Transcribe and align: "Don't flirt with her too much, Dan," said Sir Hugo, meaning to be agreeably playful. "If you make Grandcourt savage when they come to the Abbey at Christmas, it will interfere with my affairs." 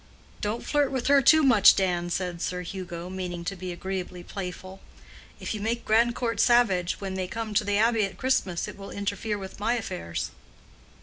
"Don't 0.41 0.65
flirt 0.65 0.89
with 0.91 1.05
her 1.05 1.21
too 1.21 1.43
much, 1.43 1.75
Dan," 1.75 2.09
said 2.09 2.41
Sir 2.41 2.61
Hugo, 2.63 3.07
meaning 3.07 3.45
to 3.45 3.55
be 3.55 3.71
agreeably 3.71 4.23
playful. 4.23 4.79
"If 5.39 5.53
you 5.53 5.61
make 5.61 5.85
Grandcourt 5.85 6.39
savage 6.39 6.99
when 6.99 7.13
they 7.13 7.27
come 7.27 7.53
to 7.53 7.63
the 7.63 7.77
Abbey 7.77 8.05
at 8.05 8.17
Christmas, 8.17 8.67
it 8.67 8.79
will 8.79 8.89
interfere 8.89 9.37
with 9.37 9.59
my 9.59 9.75
affairs." 9.75 10.31